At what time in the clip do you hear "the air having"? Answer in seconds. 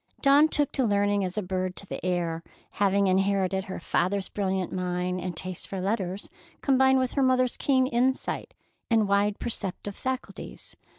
1.85-3.05